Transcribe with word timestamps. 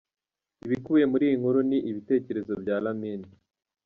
Ibikubiye 0.65 1.05
muri 1.11 1.23
iyi 1.27 1.35
nkuru 1.39 1.59
ni 1.69 1.77
ibitekerezo 1.89 2.53
bya 2.61 2.77
Lamin. 2.83 3.21